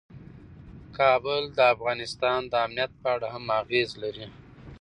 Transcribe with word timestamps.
کابل 0.97 1.43
د 1.57 1.59
افغانستان 1.73 2.39
د 2.51 2.53
امنیت 2.65 2.91
په 3.01 3.07
اړه 3.15 3.27
هم 3.35 3.45
اغېز 3.61 3.89
لري. 4.03 4.27